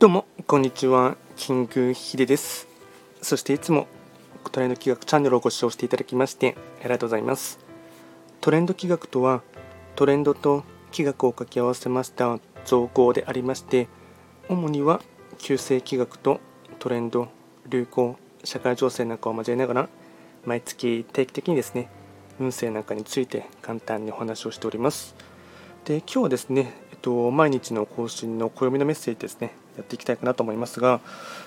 [0.00, 2.68] どうもこんにちはキングヒデです。
[3.20, 3.88] そしていつも
[4.52, 7.58] トレンド企画チャンネルをご視聴していただきましてありがとうございます。
[8.40, 9.42] トレンド企画とは
[9.96, 13.88] トレンドと企画を掛け合わせました造語でありまして
[14.48, 15.00] 主には
[15.36, 16.38] 旧世企画と
[16.78, 17.26] トレンド
[17.68, 19.88] 流行社会情勢なんかを交えながら
[20.44, 21.90] 毎月定期的にですね
[22.38, 25.16] 運勢なんかについて簡単にお話をしております。
[25.86, 29.50] で今日はですね、えっと、毎日の更新の暦のメッセージですね。
[29.78, 31.00] やっていきたいかなと思いますが、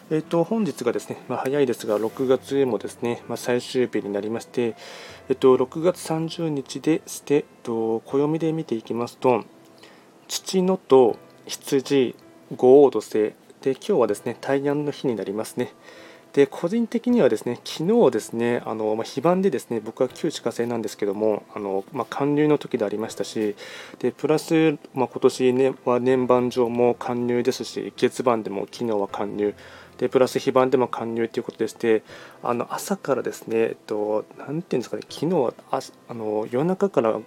[0.09, 4.76] えー、と本日がですね、まあ、早いですが、6月へもですね、まあ、最終日になりまして、
[5.30, 9.44] えー、と6月30日でして、えー、と暦で見ていきますと、
[10.27, 12.16] 父のと羊、
[12.55, 15.73] 五黄土星で、今日はですね、大安の日になりますね。
[16.34, 23.55] で個人的にはですね昨日ですねあの、まあ、非番でですね僕は旧歯科生なんですけどもあの、まあ、貫入の時でありましたし
[23.99, 29.53] でプラス、まあ、今年、ね、は年番上も貫入ですし月番でも昨日は貫入。
[29.97, 32.02] でプラス非番でも貫入ということでして
[32.41, 37.19] あの朝からですね、えっと、なんていうんですかね昨日はああの夜中から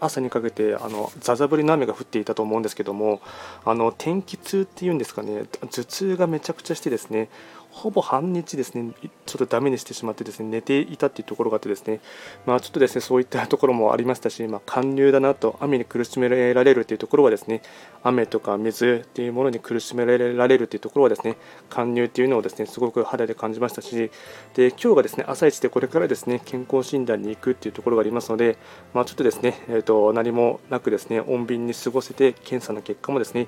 [0.00, 3.20] 朝にかけてあのザザ降りの雨が降っていたと思うんですけども
[3.64, 7.28] あの天気痛っていうんですかね頭痛がめちゃくちゃしてですね
[7.70, 8.92] ほぼ半日ですね、
[9.26, 12.00] ちょっとダメにしてしまってですね、寝ていたっていうところがあってですね、
[12.46, 17.62] まあちょっとですね、そういったところもありましたし、まあ寒流だなと、雨に苦しめられるというところはですね、
[18.02, 21.36] 雨とか水っていうものに苦しめられるというところはですね、
[21.68, 24.10] 寒流っていうのをですね、すごく肌で感じましたし、
[24.54, 28.56] で、今日がですね、朝一でこれからですね、健康診断に行くっていうところがありますので、
[28.94, 33.46] まあちょっとですね、えっ、ー、と、何もなくですね、穏便に過ごせて、検査の結果もですね、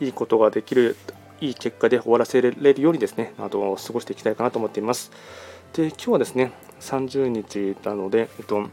[0.00, 0.96] いいことができる
[1.40, 5.10] いい結果で終わらせられるようにですね、あと過ごしていきたいかなと思っています。
[5.72, 8.68] で、今日はですね、30日なので、えっと、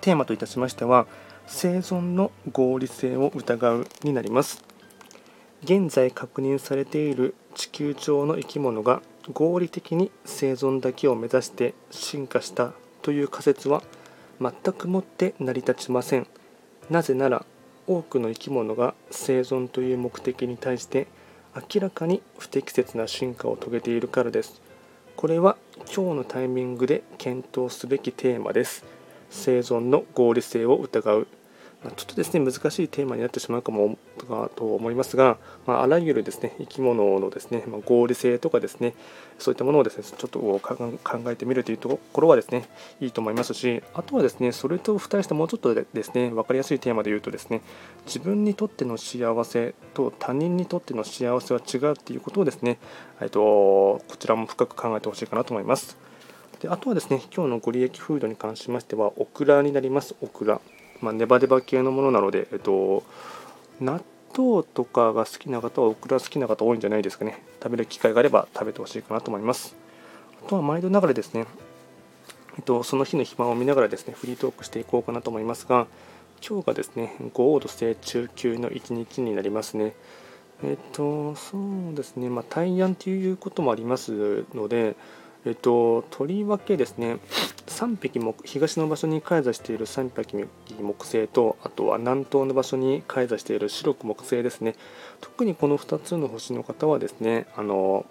[0.00, 1.06] テーマといたしましては、
[1.46, 4.64] 生存の合理性を疑うになります。
[5.62, 9.00] 現在確認されている地球上の生き物が
[9.32, 13.82] 合理的に生存だけを目指して進化したという仮説は
[14.40, 16.26] 全くもって成り立ちません。
[16.90, 17.46] なぜなら
[17.86, 21.06] 多くの生き物が生存という目的に対して
[21.56, 24.60] 明らかに不適切な進化を遂げているからです。
[25.14, 25.56] これは
[25.94, 28.84] 今日のタイミングで検討すべきテーマです。
[29.30, 31.28] 生存の合理性を疑う
[31.92, 33.98] ちょっとですね難しいテーマになってしまうかも
[34.56, 35.36] と思いますが、
[35.66, 38.94] まあ、あらゆるですね生き物のですね、ま、合理性とかですね
[39.38, 42.64] そういったものをですねちょっと考えてみるというところはですね
[43.00, 47.60] いいと思いますしあとはですねそれと付帯してもうちょっとですね分かりやすいテーマで言うとですね
[48.06, 52.78] 自分にとっての幸せと他人にとっての幸せは違うっていうことをですね、
[53.20, 55.96] えっと、こちらも深く考えてほしいかなと思います。
[56.60, 60.60] であとはですね今日のご利益フードに関しましてはオクラになりますオクラ
[61.04, 63.04] まあ、ネバネバ系のものなので、えっと、
[63.80, 64.02] 納
[64.36, 67.42] 豆とかが好きな方はオクラ好きな方多いんじゃないですかね。
[67.62, 69.76] 食べる機会があれば食べてほしいかなと思います。
[70.44, 71.46] あとは毎度ながらですね、
[72.56, 75.86] えっと、その日の暇を見ながらですねフリートークしていこうかなと思いますが
[76.46, 79.94] 今日がですね5度性中級の1日になりますね。
[80.62, 82.28] えっとそうですね。
[82.28, 84.96] まあ大安ということもありますので
[85.46, 87.18] えっと、とりわけですね、
[87.66, 90.46] 3匹も東の場所に開座している3匹
[90.80, 94.74] 木星と、あとは南東の場所に開座している白く木星ですね、
[95.20, 98.06] 特にこの2つの星の方はですね、あの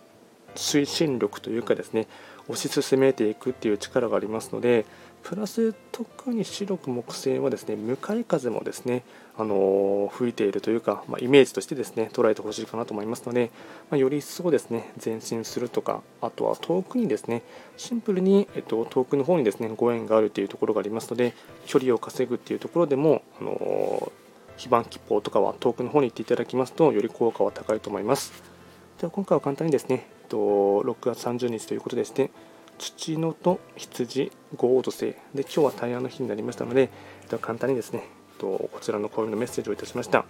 [0.56, 2.08] 推進力というかですね、
[2.50, 4.86] 推し進めていくっていう力がありますので、
[5.24, 9.04] プラス特に白く木星はですね向かい風もですね
[9.38, 13.50] あの吹いているというか、まあ、イメージとしてですね捉えてほしいかなと思いますので、
[13.90, 17.42] まあ、より一層ですね前進するとかあとは遠くにですね
[17.78, 21.34] シンプルに、えっと、遠くの方にですねご縁があるというところがありますので
[21.66, 24.12] 距離を稼ぐっていうところでもあの
[24.58, 28.32] 非番吉報とかは遠くの方に行っていただきますとより効果は高いと思います。
[29.00, 32.30] では今回は簡単にですね、えっと、6月30日ということでして
[32.78, 35.06] 土のと羊五黄土星。
[35.34, 36.90] で今日は大安の日になりましたので
[37.42, 38.04] 簡単にですね
[38.40, 40.26] こちらの講演のメッセージをいたしました。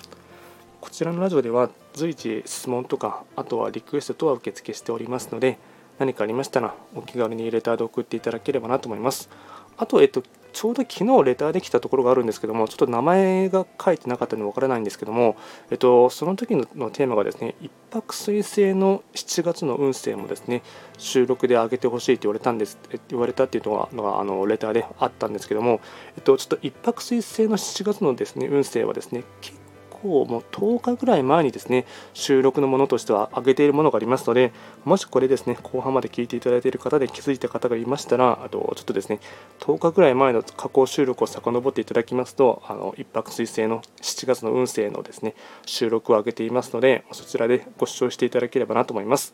[0.79, 5.57] こちらのラジオでは随時質問とかあとはリクエストとは受付しておりますので
[5.97, 9.29] 何かありましたらお気軽にレターで送っていただければなと思います。
[9.77, 10.21] あと、えっと、
[10.53, 15.35] ちょうど昨日レターできたところがあるんですけども、ちょっと名前が書いてなかったのでわからないんですけども、
[15.71, 20.61] えっと、その時のテーマがですね、1泊水星の7月の運勢もですね、
[20.97, 22.77] 収録で上げてほしいと言われたんです、
[23.09, 25.81] 言われたっていうのが、のがあのレターであったんですけども、
[26.15, 29.57] えっと、ちょっと1泊水星の7月のですね、運勢はですね、結
[30.03, 34.51] 方も10日ぐらい前にですね収録のものとしては上げているものがありますので
[34.83, 39.19] もしこれですね後半まで聞いていただいている方で気づいた方がいましたらあとちょっとですね
[39.61, 45.35] 10日ぐらい前の加工収録を遡っていただきますとあの一泊水星の7月の運勢のですね
[45.65, 49.33] 収録を上げていますのでそちらでご視聴していただければなと思います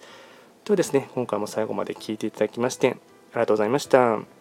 [0.65, 2.97] ではですね今回も最後まで聞いていただきまして
[3.31, 4.38] ありがとうございました。